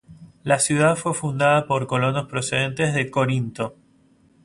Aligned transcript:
La 0.43 0.57
ciudad 0.57 0.95
fue 0.95 1.13
fundada 1.13 1.67
por 1.67 1.85
colonos 1.85 2.27
procedentes 2.27 2.95
de 2.95 3.11
Corinto. 3.11 3.75